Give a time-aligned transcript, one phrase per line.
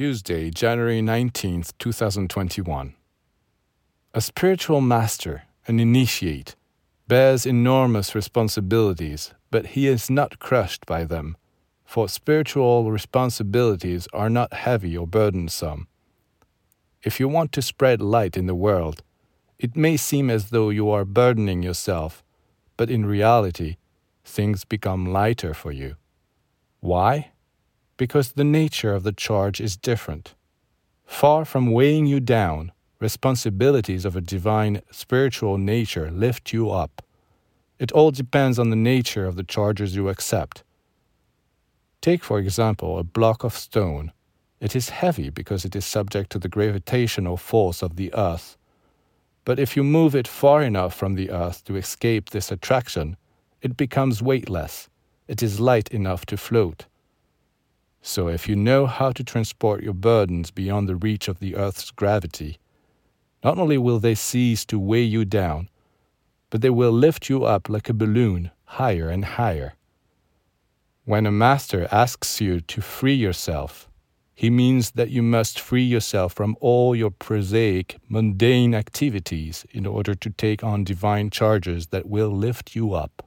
[0.00, 2.94] Tuesday, January 19th, 2021.
[4.14, 6.56] A spiritual master, an initiate,
[7.06, 11.36] bears enormous responsibilities, but he is not crushed by them,
[11.84, 15.86] for spiritual responsibilities are not heavy or burdensome.
[17.02, 19.02] If you want to spread light in the world,
[19.58, 22.24] it may seem as though you are burdening yourself,
[22.78, 23.76] but in reality,
[24.24, 25.96] things become lighter for you.
[26.80, 27.32] Why?
[28.00, 30.34] Because the nature of the charge is different.
[31.04, 37.02] Far from weighing you down, responsibilities of a divine spiritual nature lift you up.
[37.78, 40.64] It all depends on the nature of the charges you accept.
[42.00, 44.12] Take, for example, a block of stone.
[44.60, 48.56] It is heavy because it is subject to the gravitational force of the earth.
[49.44, 53.18] But if you move it far enough from the earth to escape this attraction,
[53.60, 54.88] it becomes weightless.
[55.28, 56.86] It is light enough to float.
[58.02, 61.90] So, if you know how to transport your burdens beyond the reach of the earth's
[61.90, 62.58] gravity,
[63.44, 65.68] not only will they cease to weigh you down,
[66.48, 69.74] but they will lift you up like a balloon higher and higher.
[71.04, 73.88] When a master asks you to free yourself,
[74.34, 80.14] he means that you must free yourself from all your prosaic, mundane activities in order
[80.14, 83.26] to take on divine charges that will lift you up.